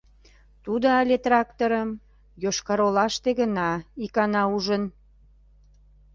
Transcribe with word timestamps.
Тудо 0.63 0.87
але 0.99 1.15
тракторым 1.25 1.89
Йошкар-Олаште 2.43 3.29
гына 3.39 3.69
икана 4.03 4.43
ужын. 4.55 4.83